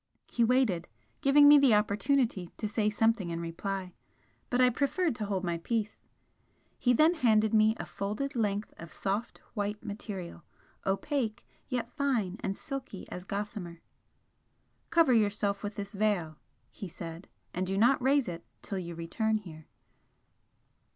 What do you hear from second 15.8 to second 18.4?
veil," he said "and do not raise